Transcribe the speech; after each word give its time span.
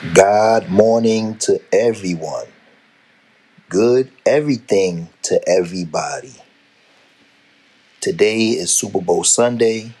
God 0.00 0.70
morning 0.70 1.36
to 1.40 1.60
everyone. 1.70 2.46
Good 3.68 4.10
everything 4.24 5.10
to 5.24 5.46
everybody. 5.46 6.36
Today 8.00 8.46
is 8.46 8.74
Super 8.74 9.02
Bowl 9.02 9.24
Sunday. 9.24 9.94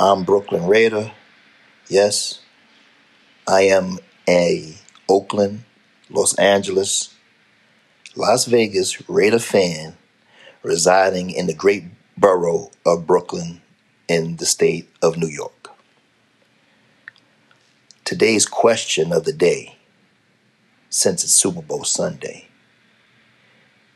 I'm 0.00 0.24
Brooklyn 0.24 0.66
Raider. 0.66 1.12
Yes, 1.88 2.40
I 3.46 3.62
am 3.62 4.00
a 4.28 4.74
Oakland, 5.08 5.62
Los 6.08 6.34
Angeles, 6.34 7.14
Las 8.16 8.46
Vegas 8.46 9.08
Raider 9.08 9.38
fan 9.38 9.96
residing 10.64 11.30
in 11.30 11.46
the 11.46 11.54
great 11.54 11.84
borough 12.18 12.72
of 12.84 13.06
Brooklyn 13.06 13.62
in 14.08 14.38
the 14.38 14.46
state 14.46 14.90
of 15.00 15.16
New 15.16 15.28
York. 15.28 15.59
Today's 18.04 18.46
question 18.46 19.12
of 19.12 19.24
the 19.24 19.32
day, 19.32 19.76
since 20.88 21.22
it's 21.24 21.32
Super 21.32 21.62
Bowl 21.62 21.84
Sunday, 21.84 22.48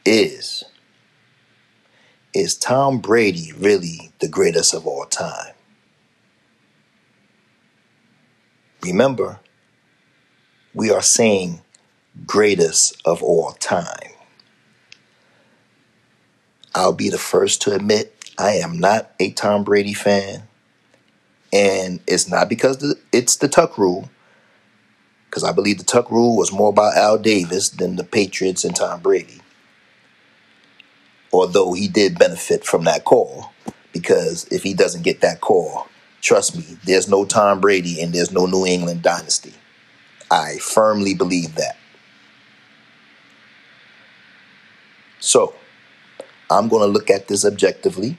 is 0.04 0.64
Is 2.34 2.56
Tom 2.56 2.98
Brady 2.98 3.52
really 3.58 4.12
the 4.20 4.28
greatest 4.28 4.74
of 4.74 4.86
all 4.86 5.06
time? 5.06 5.54
Remember, 8.82 9.40
we 10.74 10.90
are 10.90 11.02
saying 11.02 11.62
greatest 12.26 13.00
of 13.04 13.22
all 13.22 13.52
time. 13.52 14.12
I'll 16.74 16.92
be 16.92 17.08
the 17.08 17.18
first 17.18 17.62
to 17.62 17.74
admit 17.74 18.14
I 18.38 18.52
am 18.54 18.78
not 18.78 19.12
a 19.20 19.32
Tom 19.32 19.64
Brady 19.64 19.94
fan. 19.94 20.44
And 21.54 22.00
it's 22.08 22.28
not 22.28 22.48
because 22.48 22.78
the, 22.78 22.98
it's 23.12 23.36
the 23.36 23.46
Tuck 23.46 23.78
rule, 23.78 24.10
because 25.30 25.44
I 25.44 25.52
believe 25.52 25.78
the 25.78 25.84
Tuck 25.84 26.10
rule 26.10 26.36
was 26.36 26.52
more 26.52 26.70
about 26.70 26.96
Al 26.96 27.16
Davis 27.16 27.68
than 27.68 27.94
the 27.94 28.02
Patriots 28.02 28.64
and 28.64 28.74
Tom 28.74 29.00
Brady. 29.00 29.40
Although 31.32 31.72
he 31.72 31.86
did 31.86 32.18
benefit 32.18 32.64
from 32.64 32.84
that 32.84 33.04
call, 33.04 33.52
because 33.92 34.46
if 34.48 34.64
he 34.64 34.74
doesn't 34.74 35.02
get 35.02 35.20
that 35.20 35.40
call, 35.40 35.86
trust 36.20 36.56
me, 36.56 36.76
there's 36.84 37.08
no 37.08 37.24
Tom 37.24 37.60
Brady 37.60 38.02
and 38.02 38.12
there's 38.12 38.32
no 38.32 38.46
New 38.46 38.66
England 38.66 39.02
dynasty. 39.02 39.54
I 40.30 40.56
firmly 40.56 41.14
believe 41.14 41.54
that. 41.54 41.76
So, 45.20 45.54
I'm 46.50 46.68
going 46.68 46.82
to 46.82 46.92
look 46.92 47.10
at 47.10 47.28
this 47.28 47.44
objectively 47.44 48.18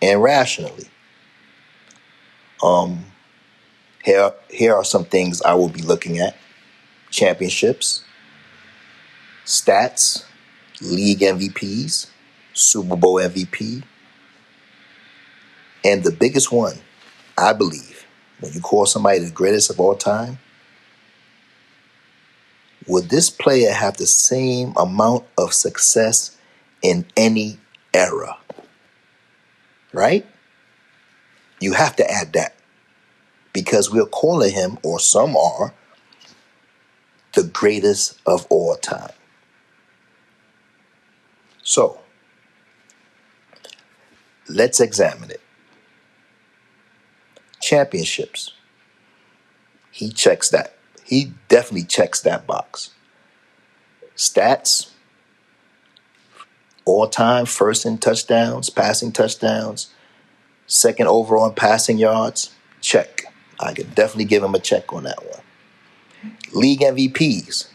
and 0.00 0.22
rationally. 0.22 0.88
Um, 2.62 3.06
here, 4.02 4.32
here 4.48 4.74
are 4.74 4.84
some 4.84 5.04
things 5.04 5.42
I 5.42 5.54
will 5.54 5.68
be 5.68 5.82
looking 5.82 6.18
at: 6.18 6.36
championships, 7.10 8.02
stats, 9.44 10.24
league 10.80 11.20
MVPs, 11.20 12.08
Super 12.52 12.96
Bowl 12.96 13.16
MVP, 13.16 13.82
and 15.84 16.04
the 16.04 16.12
biggest 16.12 16.52
one, 16.52 16.76
I 17.38 17.52
believe, 17.52 18.06
when 18.40 18.52
you 18.52 18.60
call 18.60 18.86
somebody 18.86 19.20
the 19.20 19.30
greatest 19.30 19.70
of 19.70 19.80
all 19.80 19.94
time, 19.94 20.38
would 22.86 23.08
this 23.08 23.30
player 23.30 23.72
have 23.72 23.96
the 23.96 24.06
same 24.06 24.74
amount 24.76 25.24
of 25.38 25.52
success 25.52 26.36
in 26.82 27.06
any 27.16 27.58
era? 27.94 28.36
Right? 29.92 30.26
You 31.60 31.74
have 31.74 31.94
to 31.96 32.10
add 32.10 32.32
that 32.32 32.54
because 33.52 33.90
we're 33.90 34.06
calling 34.06 34.52
him, 34.52 34.78
or 34.82 34.98
some 34.98 35.36
are, 35.36 35.74
the 37.34 37.42
greatest 37.44 38.18
of 38.26 38.46
all 38.48 38.74
time. 38.76 39.12
So 41.62 42.00
let's 44.48 44.80
examine 44.80 45.30
it. 45.30 45.40
Championships. 47.60 48.52
He 49.90 50.10
checks 50.10 50.48
that. 50.50 50.76
He 51.04 51.32
definitely 51.48 51.84
checks 51.84 52.20
that 52.22 52.46
box. 52.46 52.90
Stats. 54.16 54.90
All 56.86 57.08
time 57.08 57.46
first 57.46 57.84
in 57.84 57.98
touchdowns, 57.98 58.70
passing 58.70 59.12
touchdowns, 59.12 59.90
second 60.70 61.08
overall 61.08 61.48
in 61.48 61.54
passing 61.54 61.98
yards. 61.98 62.54
Check. 62.80 63.24
I 63.58 63.74
could 63.74 63.94
definitely 63.94 64.24
give 64.24 64.42
him 64.42 64.54
a 64.54 64.60
check 64.60 64.92
on 64.92 65.02
that 65.02 65.18
one. 65.26 66.32
League 66.52 66.80
MVPs. 66.80 67.68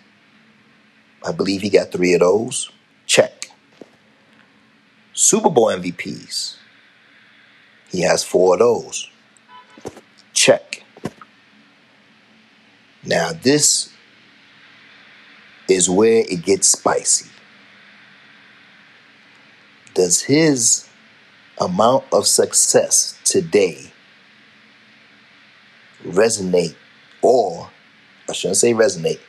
I 1.26 1.32
believe 1.32 1.62
he 1.62 1.70
got 1.70 1.92
three 1.92 2.14
of 2.14 2.22
those. 2.22 2.72
Check. 3.06 3.52
Super 5.14 5.50
Bowl 5.50 5.68
MVPs. 5.68 6.56
He 7.90 8.02
has 8.02 8.24
four 8.24 8.54
of 8.54 8.60
those. 8.60 9.10
Check. 10.34 10.84
Now, 13.04 13.32
this 13.34 13.92
is 15.70 15.90
where 15.90 16.24
it 16.28 16.44
gets 16.44 16.70
spicy. 16.70 17.30
Does 19.94 20.22
his 20.24 20.88
amount 21.60 22.04
of 22.12 22.28
success 22.28 23.18
today 23.24 23.92
resonate, 26.06 26.76
or 27.22 27.70
I 28.30 28.34
shouldn't 28.34 28.58
say 28.58 28.74
resonate, 28.74 29.20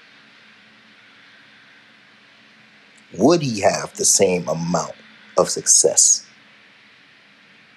would 3.17 3.43
he 3.43 3.61
have 3.61 3.95
the 3.95 4.05
same 4.05 4.49
amount 4.49 4.93
of 5.39 5.49
success 5.49 6.27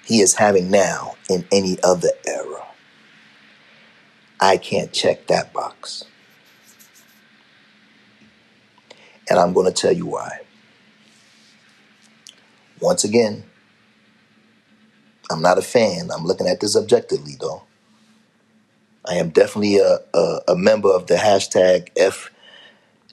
he 0.03 0.21
is 0.21 0.35
having 0.35 0.71
now 0.71 1.15
in 1.29 1.45
any 1.51 1.77
other 1.83 2.09
era? 2.27 2.65
I 4.39 4.57
can't 4.57 4.91
check 4.91 5.27
that 5.27 5.53
box. 5.53 6.05
And 9.29 9.38
I'm 9.38 9.53
going 9.53 9.71
to 9.71 9.81
tell 9.81 9.91
you 9.91 10.07
why. 10.07 10.39
Once 12.79 13.03
again, 13.03 13.43
I'm 15.31 15.41
not 15.41 15.57
a 15.59 15.63
fan. 15.63 16.09
I'm 16.12 16.25
looking 16.25 16.47
at 16.47 16.59
this 16.62 16.75
objectively, 16.78 17.35
though. 17.40 17.63
I 19.07 19.16
am 19.16 19.29
definitely 19.29 19.78
a, 19.79 20.00
a, 20.13 20.40
a 20.50 20.56
member 20.57 20.90
of 20.90 21.07
the 21.07 21.16
hashtag 21.16 21.90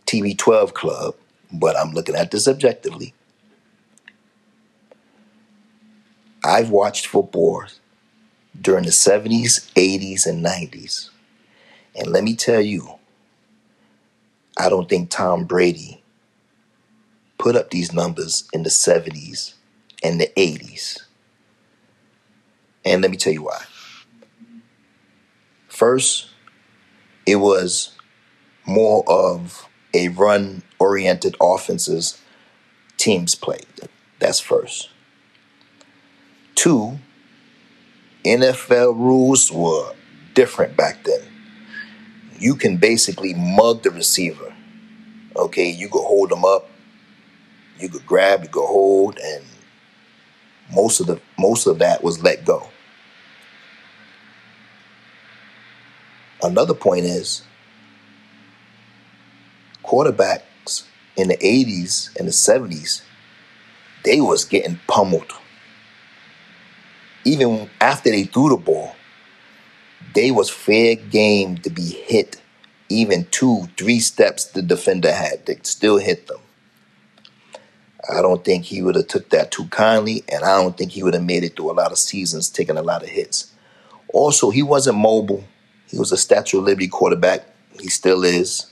FTB12 0.06 0.74
club, 0.74 1.16
but 1.52 1.76
I'm 1.76 1.92
looking 1.92 2.16
at 2.16 2.30
this 2.30 2.48
objectively. 2.48 3.14
I've 6.44 6.70
watched 6.70 7.06
football 7.06 7.64
during 8.60 8.84
the 8.84 8.90
70s, 8.90 9.72
80s, 9.74 10.26
and 10.26 10.44
90s. 10.44 11.10
And 11.96 12.08
let 12.08 12.24
me 12.24 12.36
tell 12.36 12.60
you, 12.60 12.88
I 14.58 14.68
don't 14.70 14.88
think 14.88 15.10
Tom 15.10 15.44
Brady 15.44 16.02
put 17.38 17.56
up 17.56 17.70
these 17.70 17.92
numbers 17.92 18.48
in 18.52 18.64
the 18.64 18.70
70s 18.70 19.54
and 20.04 20.20
the 20.20 20.28
80s. 20.36 21.02
And 22.86 23.02
let 23.02 23.10
me 23.10 23.16
tell 23.16 23.32
you 23.32 23.42
why. 23.42 23.62
First, 25.66 26.30
it 27.26 27.36
was 27.36 27.90
more 28.64 29.04
of 29.08 29.68
a 29.92 30.08
run 30.08 30.62
oriented 30.78 31.36
offenses 31.40 32.20
teams 32.96 33.34
played. 33.34 33.66
That's 34.20 34.40
first. 34.40 34.90
Two, 36.54 36.98
NFL 38.24 38.96
rules 38.96 39.52
were 39.52 39.92
different 40.34 40.76
back 40.76 41.04
then. 41.04 41.20
You 42.38 42.54
can 42.54 42.76
basically 42.76 43.34
mug 43.34 43.82
the 43.82 43.90
receiver. 43.90 44.54
Okay, 45.34 45.68
you 45.68 45.88
could 45.88 46.04
hold 46.04 46.30
them 46.30 46.44
up, 46.44 46.70
you 47.78 47.88
could 47.88 48.06
grab, 48.06 48.42
you 48.42 48.48
could 48.48 48.66
hold, 48.66 49.18
and 49.18 49.44
most 50.72 51.00
of 51.00 51.06
the 51.06 51.20
most 51.38 51.66
of 51.66 51.78
that 51.80 52.02
was 52.02 52.22
let 52.22 52.44
go. 52.44 52.68
Another 56.46 56.74
point 56.74 57.04
is 57.04 57.42
quarterbacks 59.84 60.84
in 61.16 61.28
the 61.28 61.36
80s 61.36 62.16
and 62.16 62.28
the 62.28 62.32
70s, 62.32 63.02
they 64.04 64.20
was 64.20 64.44
getting 64.44 64.78
pummeled. 64.86 65.32
Even 67.24 67.68
after 67.80 68.10
they 68.10 68.24
threw 68.24 68.50
the 68.50 68.56
ball, 68.56 68.94
they 70.14 70.30
was 70.30 70.48
fair 70.48 70.94
game 70.94 71.58
to 71.58 71.70
be 71.70 71.82
hit 71.82 72.40
even 72.88 73.26
two, 73.30 73.68
three 73.76 74.00
steps 74.00 74.44
the 74.44 74.62
defender 74.62 75.12
had. 75.12 75.46
They 75.46 75.58
still 75.62 75.98
hit 75.98 76.26
them. 76.26 76.40
I 78.08 78.22
don't 78.22 78.44
think 78.44 78.64
he 78.64 78.82
would 78.82 78.94
have 78.94 79.08
took 79.08 79.30
that 79.30 79.50
too 79.50 79.66
kindly, 79.66 80.22
and 80.28 80.44
I 80.44 80.62
don't 80.62 80.76
think 80.76 80.92
he 80.92 81.02
would 81.02 81.14
have 81.14 81.24
made 81.24 81.42
it 81.42 81.56
through 81.56 81.72
a 81.72 81.74
lot 81.74 81.90
of 81.90 81.98
seasons 81.98 82.48
taking 82.48 82.78
a 82.78 82.82
lot 82.82 83.02
of 83.02 83.08
hits. 83.08 83.52
Also, 84.12 84.50
he 84.50 84.62
wasn't 84.62 84.98
mobile. 84.98 85.42
He 85.88 85.98
was 85.98 86.12
a 86.12 86.16
Statue 86.16 86.58
of 86.58 86.64
Liberty 86.64 86.88
quarterback. 86.88 87.46
He 87.80 87.88
still 87.88 88.24
is. 88.24 88.66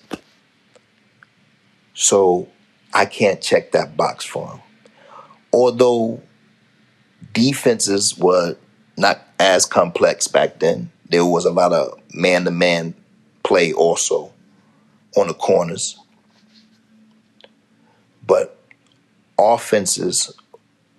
So 1.94 2.48
I 2.92 3.06
can't 3.06 3.40
check 3.40 3.72
that 3.72 3.96
box 3.96 4.24
for 4.24 4.48
him. 4.48 4.60
Although 5.52 6.20
defenses 7.32 8.18
were 8.18 8.56
not 8.96 9.20
as 9.38 9.66
complex 9.66 10.26
back 10.28 10.58
then, 10.58 10.90
there 11.08 11.24
was 11.24 11.44
a 11.44 11.50
lot 11.50 11.72
of 11.72 11.98
man 12.12 12.44
to 12.44 12.50
man 12.50 12.94
play 13.42 13.72
also 13.72 14.32
on 15.16 15.28
the 15.28 15.34
corners. 15.34 15.98
But 18.26 18.58
offenses 19.38 20.32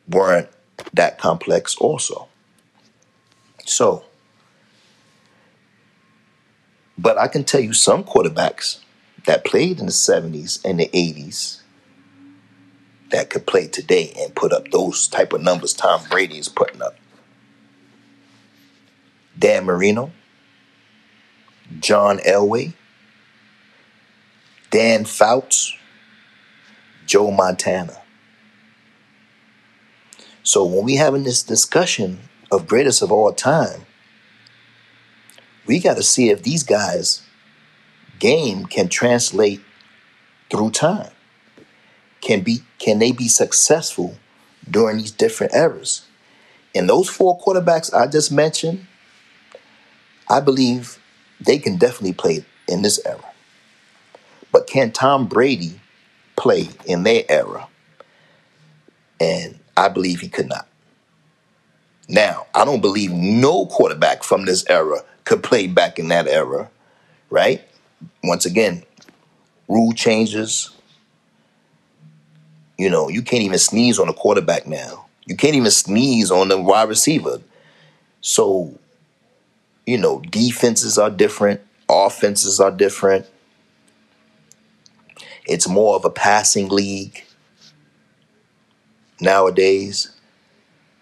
weren't 0.08 0.50
that 0.94 1.18
complex 1.18 1.76
also. 1.78 2.28
So, 3.66 4.06
but 6.98 7.18
I 7.18 7.28
can 7.28 7.44
tell 7.44 7.62
you 7.62 7.74
some 7.74 8.04
quarterbacks 8.04 8.80
that 9.26 9.46
played 9.46 9.80
in 9.80 9.86
the 9.86 9.92
70s 9.92 10.64
and 10.64 10.80
the 10.80 10.88
80s 10.88 11.62
that 13.12 13.30
could 13.30 13.46
play 13.46 13.68
today 13.68 14.14
and 14.20 14.36
put 14.36 14.52
up 14.52 14.70
those 14.72 15.08
type 15.08 15.34
of 15.34 15.42
numbers 15.42 15.74
Tom 15.74 16.02
Brady 16.10 16.38
is 16.38 16.50
putting 16.50 16.82
up. 16.82 16.96
Dan 19.38 19.66
Marino, 19.66 20.12
John 21.80 22.20
Elway, 22.20 22.74
Dan 24.72 25.06
Fouts, 25.06 25.76
Joe 27.06 27.32
Montana. 27.32 28.02
So 30.44 30.64
when 30.64 30.86
we 30.86 30.96
having 30.96 31.24
this 31.24 31.44
discussion 31.44 32.20
of 32.52 32.68
greatest 32.68 33.02
of 33.02 33.12
all 33.12 33.34
time, 33.34 33.86
we 35.66 35.80
got 35.80 35.98
to 35.98 36.04
see 36.04 36.30
if 36.30 36.44
these 36.44 36.64
guys' 36.64 37.22
game 38.20 38.66
can 38.66 38.88
translate 38.88 39.62
through 40.50 40.72
time. 40.72 41.12
Can 42.22 42.42
be 42.42 42.64
can 42.80 43.00
they 43.00 43.12
be 43.12 43.28
successful 43.28 44.18
during 44.70 44.98
these 44.98 45.12
different 45.12 45.54
eras? 45.54 46.06
And 46.74 46.90
those 46.90 47.10
four 47.10 47.40
quarterbacks 47.40 47.94
I 47.94 48.08
just 48.08 48.32
mentioned, 48.32 48.86
I 50.30 50.40
believe 50.40 51.00
they 51.40 51.60
can 51.60 51.78
definitely 51.78 52.14
play 52.14 52.46
in 52.68 52.82
this 52.82 53.00
era. 53.06 53.24
But 54.52 54.68
can 54.68 54.92
Tom 54.92 55.28
Brady 55.28 55.80
play 56.36 56.70
in 56.86 57.04
their 57.04 57.24
era? 57.30 57.68
And 59.20 59.60
I 59.78 59.90
believe 59.90 60.20
he 60.20 60.30
could 60.30 60.50
not. 60.50 60.68
Now, 62.08 62.46
I 62.54 62.66
don't 62.66 62.82
believe 62.82 63.12
no 63.12 63.66
quarterback 63.66 64.24
from 64.24 64.46
this 64.46 64.66
era 64.70 65.04
could 65.24 65.42
play 65.42 65.68
back 65.68 65.98
in 65.98 66.10
that 66.10 66.28
era, 66.28 66.70
right? 67.30 67.62
Once 68.24 68.46
again, 68.46 68.84
rule 69.68 69.92
changes. 69.94 70.72
You 72.78 72.90
know, 72.90 73.10
you 73.10 73.22
can't 73.22 73.44
even 73.44 73.58
sneeze 73.58 73.98
on 73.98 74.10
a 74.10 74.14
quarterback 74.14 74.68
now. 74.68 75.06
You 75.26 75.36
can't 75.36 75.56
even 75.56 75.72
sneeze 75.72 76.30
on 76.30 76.50
the 76.50 76.62
wide 76.62 76.90
receiver. 76.90 77.42
So, 78.22 78.78
you 79.86 79.98
know, 79.98 80.22
defenses 80.30 80.98
are 80.98 81.10
different, 81.10 81.62
offenses 81.90 82.60
are 82.60 82.72
different. 82.72 83.26
It's 85.48 85.68
more 85.68 85.96
of 85.96 86.06
a 86.06 86.10
passing 86.10 86.70
league 86.70 87.24
nowadays. 89.20 90.12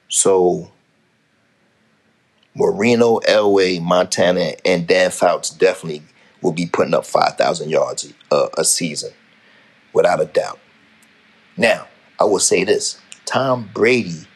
So 0.10 0.73
Marino, 2.56 3.20
Elway, 3.20 3.82
Montana, 3.82 4.54
and 4.64 4.88
Dan 4.88 5.12
Fouts 5.12 5.50
definitely 5.50 6.04
will 6.42 6.52
be 6.52 6.66
putting 6.66 6.94
up 6.94 7.06
5,000 7.06 7.70
yards 7.70 8.14
a, 8.32 8.50
a 8.58 8.64
season, 8.64 9.12
without 9.94 10.22
a 10.22 10.26
doubt. 10.26 10.60
Now, 11.58 11.88
I 12.20 12.26
will 12.26 12.40
say 12.40 12.64
this 12.64 13.00
Tom 13.26 13.70
Brady, 13.74 14.28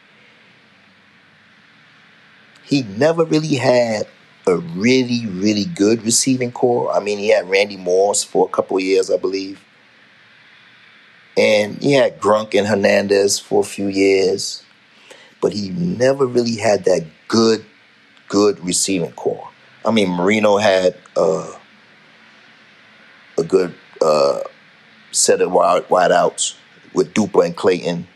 he 2.64 2.82
never 2.82 3.24
really 3.24 3.56
had 3.56 4.06
a 4.46 4.56
really, 4.56 5.26
really 5.26 5.64
good 5.64 6.02
receiving 6.02 6.52
corps. 6.52 6.92
I 6.92 7.00
mean, 7.00 7.18
he 7.18 7.28
had 7.28 7.48
Randy 7.48 7.76
Moss 7.76 8.24
for 8.24 8.46
a 8.46 8.50
couple 8.50 8.80
years, 8.80 9.10
I 9.10 9.16
believe. 9.16 9.62
And 11.36 11.80
he 11.80 11.92
had 11.92 12.20
Gronk 12.20 12.58
and 12.58 12.66
Hernandez 12.66 13.38
for 13.38 13.60
a 13.60 13.64
few 13.64 13.86
years. 13.86 14.64
But 15.40 15.52
he 15.52 15.70
never 15.70 16.26
really 16.26 16.56
had 16.56 16.84
that 16.84 17.06
good, 17.28 17.64
good 18.28 18.64
receiving 18.64 19.12
corps. 19.12 19.48
I 19.84 19.90
mean, 19.90 20.10
Marino 20.10 20.58
had 20.58 20.96
uh, 21.16 21.52
a 23.38 23.42
good 23.42 23.74
uh, 24.00 24.40
set 25.12 25.40
of 25.40 25.52
wide, 25.52 25.88
wide 25.88 26.12
outs 26.12 26.56
with 26.92 27.14
Duper 27.14 27.44
and 27.44 27.56
Clayton. 27.56 28.06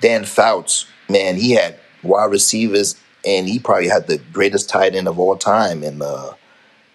Dan 0.00 0.24
Fouts, 0.24 0.86
man, 1.08 1.36
he 1.36 1.52
had 1.52 1.78
wide 2.02 2.30
receivers, 2.30 3.00
and 3.24 3.48
he 3.48 3.58
probably 3.58 3.88
had 3.88 4.06
the 4.06 4.18
greatest 4.32 4.68
tight 4.68 4.94
end 4.94 5.08
of 5.08 5.18
all 5.18 5.36
time 5.36 5.82
in 5.82 6.02
uh, 6.02 6.32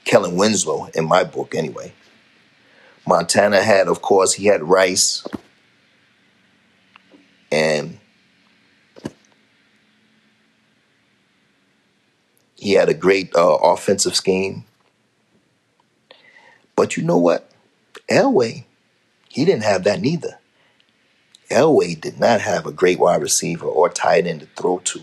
Kellen 0.05 0.35
Winslow, 0.35 0.89
in 0.93 1.05
my 1.05 1.23
book, 1.23 1.55
anyway. 1.55 1.93
Montana 3.07 3.61
had, 3.61 3.87
of 3.87 4.01
course, 4.01 4.33
he 4.33 4.47
had 4.47 4.61
Rice, 4.63 5.25
and 7.49 7.96
he 12.67 12.73
had 12.73 12.89
a 12.89 12.93
great 12.93 13.33
uh, 13.33 13.55
offensive 13.63 14.13
scheme. 14.13 14.65
But 16.75 16.97
you 16.97 17.03
know 17.03 17.17
what? 17.17 17.49
Elway, 18.09 18.65
he 19.29 19.45
didn't 19.45 19.63
have 19.63 19.85
that 19.85 20.01
neither. 20.01 20.37
Elway 21.49 21.99
did 21.99 22.19
not 22.19 22.41
have 22.41 22.65
a 22.65 22.73
great 22.73 22.99
wide 22.99 23.21
receiver 23.21 23.65
or 23.65 23.87
tight 23.87 24.27
end 24.27 24.41
to 24.41 24.47
throw 24.47 24.79
to. 24.79 25.01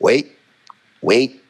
Wait, 0.00 0.32
wait. 1.02 1.40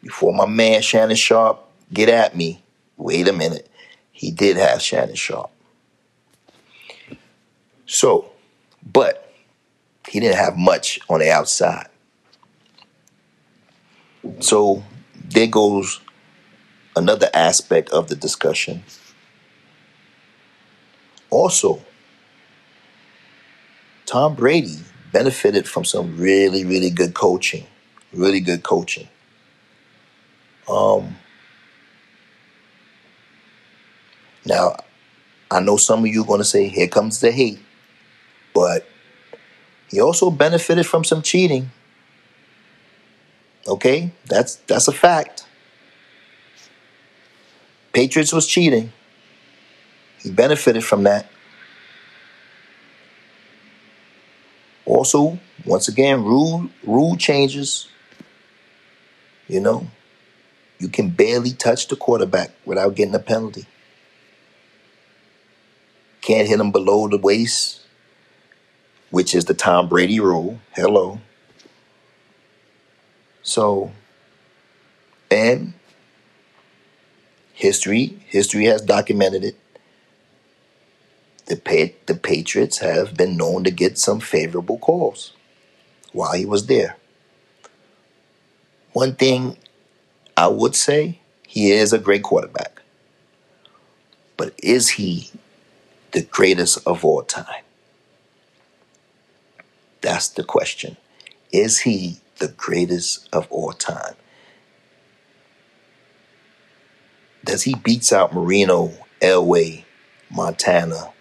Before 0.00 0.32
my 0.32 0.46
man 0.46 0.80
Shannon 0.80 1.16
Sharpe 1.16 1.68
get 1.92 2.08
at 2.08 2.36
me, 2.36 2.62
wait 2.96 3.26
a 3.26 3.32
minute. 3.32 3.68
He 4.12 4.30
did 4.30 4.56
have 4.56 4.80
Shannon 4.80 5.16
Sharpe. 5.16 5.50
So, 7.86 8.30
but 8.86 9.34
he 10.08 10.20
didn't 10.20 10.36
have 10.38 10.56
much 10.56 11.00
on 11.08 11.18
the 11.18 11.32
outside. 11.32 11.88
So 14.40 14.82
there 15.14 15.46
goes 15.46 16.00
another 16.96 17.28
aspect 17.34 17.90
of 17.90 18.08
the 18.08 18.16
discussion. 18.16 18.84
Also, 21.30 21.80
Tom 24.06 24.34
Brady 24.34 24.78
benefited 25.12 25.66
from 25.68 25.84
some 25.84 26.16
really, 26.16 26.64
really 26.64 26.90
good 26.90 27.14
coaching. 27.14 27.66
Really 28.12 28.40
good 28.40 28.62
coaching. 28.62 29.08
Um, 30.68 31.16
now, 34.46 34.76
I 35.50 35.60
know 35.60 35.76
some 35.76 36.00
of 36.00 36.06
you 36.06 36.22
are 36.22 36.26
going 36.26 36.40
to 36.40 36.44
say, 36.44 36.68
here 36.68 36.88
comes 36.88 37.20
the 37.20 37.32
hate. 37.32 37.58
But 38.54 38.86
he 39.90 40.00
also 40.00 40.30
benefited 40.30 40.86
from 40.86 41.04
some 41.04 41.22
cheating. 41.22 41.70
Okay? 43.66 44.12
That's 44.26 44.56
that's 44.66 44.88
a 44.88 44.92
fact. 44.92 45.46
Patriots 47.92 48.32
was 48.32 48.46
cheating. 48.46 48.92
He 50.22 50.30
benefited 50.30 50.84
from 50.84 51.04
that. 51.04 51.26
Also, 54.84 55.38
once 55.64 55.88
again, 55.88 56.24
rule 56.24 56.68
rule 56.82 57.16
changes. 57.16 57.88
You 59.48 59.60
know, 59.60 59.86
you 60.78 60.88
can 60.88 61.10
barely 61.10 61.52
touch 61.52 61.88
the 61.88 61.96
quarterback 61.96 62.50
without 62.64 62.94
getting 62.94 63.14
a 63.14 63.18
penalty. 63.18 63.66
Can't 66.20 66.48
hit 66.48 66.58
him 66.58 66.72
below 66.72 67.06
the 67.08 67.18
waist, 67.18 67.82
which 69.10 69.34
is 69.34 69.44
the 69.44 69.54
Tom 69.54 69.88
Brady 69.88 70.20
rule. 70.20 70.58
Hello. 70.74 71.20
So, 73.44 73.92
and 75.30 75.74
history, 77.52 78.18
history 78.26 78.64
has 78.66 78.82
documented 78.82 79.44
it. 79.44 79.56
The 81.46 81.56
pa- 81.56 81.94
the 82.06 82.14
Patriots 82.14 82.78
have 82.78 83.16
been 83.16 83.36
known 83.36 83.64
to 83.64 83.70
get 83.70 83.98
some 83.98 84.20
favorable 84.20 84.78
calls 84.78 85.32
while 86.12 86.32
he 86.32 86.46
was 86.46 86.66
there. 86.66 86.96
One 88.92 89.14
thing 89.14 89.58
I 90.36 90.48
would 90.48 90.74
say, 90.74 91.20
he 91.46 91.70
is 91.72 91.92
a 91.92 91.98
great 91.98 92.22
quarterback. 92.22 92.82
But 94.36 94.54
is 94.62 94.90
he 94.90 95.30
the 96.12 96.22
greatest 96.22 96.78
of 96.86 97.04
all 97.04 97.22
time? 97.22 97.64
That's 100.00 100.28
the 100.28 100.44
question. 100.44 100.96
Is 101.52 101.80
he 101.80 102.18
the 102.38 102.48
greatest 102.48 103.28
of 103.32 103.46
all 103.50 103.72
time? 103.72 104.14
Does 107.44 107.62
he 107.62 107.74
beats 107.74 108.12
out 108.12 108.34
Marino, 108.34 108.92
Elway, 109.20 109.84
Montana. 110.34 111.12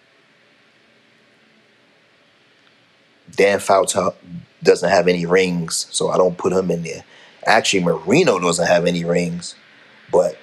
Dan 3.35 3.59
Fouts 3.59 3.95
uh, 3.95 4.11
doesn't 4.61 4.89
have 4.89 5.07
any 5.07 5.25
rings, 5.25 5.87
so 5.91 6.09
I 6.09 6.17
don't 6.17 6.37
put 6.37 6.53
him 6.53 6.69
in 6.71 6.83
there. 6.83 7.03
Actually, 7.45 7.83
Marino 7.83 8.39
doesn't 8.39 8.67
have 8.67 8.85
any 8.85 9.03
rings, 9.03 9.55
but 10.11 10.37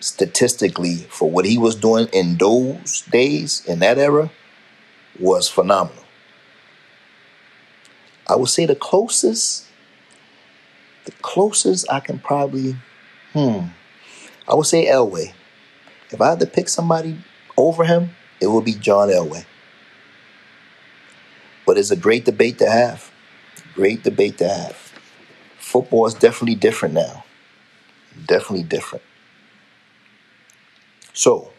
statistically, 0.00 0.96
for 1.10 1.30
what 1.30 1.44
he 1.44 1.58
was 1.58 1.74
doing 1.74 2.08
in 2.12 2.36
those 2.36 3.02
days, 3.10 3.64
in 3.66 3.80
that 3.80 3.98
era, 3.98 4.30
was 5.18 5.48
phenomenal. 5.48 5.99
I 8.30 8.36
would 8.36 8.48
say 8.48 8.64
the 8.64 8.76
closest, 8.76 9.66
the 11.04 11.10
closest 11.20 11.90
I 11.90 11.98
can 11.98 12.20
probably, 12.20 12.76
hmm, 13.32 13.64
I 14.46 14.54
would 14.54 14.66
say 14.66 14.86
Elway. 14.86 15.32
If 16.10 16.20
I 16.20 16.30
had 16.30 16.38
to 16.38 16.46
pick 16.46 16.68
somebody 16.68 17.18
over 17.56 17.84
him, 17.84 18.10
it 18.40 18.46
would 18.46 18.64
be 18.64 18.74
John 18.74 19.08
Elway. 19.08 19.44
But 21.66 21.76
it's 21.76 21.90
a 21.90 21.96
great 21.96 22.24
debate 22.24 22.58
to 22.58 22.70
have. 22.70 23.10
Great 23.74 24.04
debate 24.04 24.38
to 24.38 24.48
have. 24.48 24.92
Football 25.58 26.06
is 26.06 26.14
definitely 26.14 26.54
different 26.54 26.94
now. 26.94 27.24
Definitely 28.26 28.62
different. 28.62 29.04
So, 31.14 31.50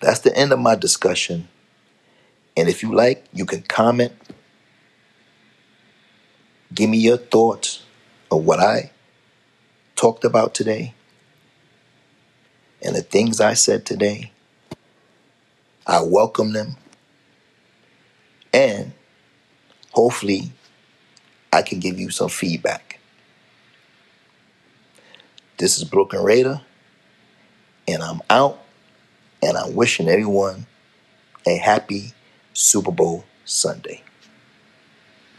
that's 0.00 0.20
the 0.20 0.36
end 0.36 0.52
of 0.52 0.58
my 0.58 0.74
discussion. 0.74 1.48
And 2.54 2.68
if 2.68 2.82
you 2.82 2.94
like, 2.94 3.24
you 3.32 3.46
can 3.46 3.62
comment. 3.62 4.12
Give 6.74 6.90
me 6.90 6.98
your 6.98 7.16
thoughts 7.16 7.82
of 8.30 8.44
what 8.44 8.60
I 8.60 8.90
talked 9.96 10.24
about 10.24 10.54
today 10.54 10.94
and 12.82 12.94
the 12.94 13.02
things 13.02 13.40
I 13.40 13.54
said 13.54 13.86
today. 13.86 14.32
I 15.86 16.02
welcome 16.02 16.52
them. 16.52 16.76
And 18.52 18.92
hopefully, 19.92 20.52
I 21.52 21.62
can 21.62 21.80
give 21.80 21.98
you 21.98 22.10
some 22.10 22.28
feedback. 22.28 23.00
This 25.56 25.78
is 25.78 25.84
Brooklyn 25.84 26.22
Raider 26.22 26.60
and 27.88 28.02
I'm 28.02 28.20
out. 28.30 28.60
And 29.42 29.56
I'm 29.56 29.74
wishing 29.74 30.08
everyone 30.08 30.66
a 31.46 31.56
happy 31.56 32.12
Super 32.52 32.90
Bowl 32.90 33.24
Sunday. 33.44 34.02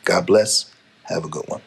God 0.05 0.25
bless. 0.25 0.73
Have 1.09 1.25
a 1.25 1.29
good 1.29 1.45
one. 1.47 1.61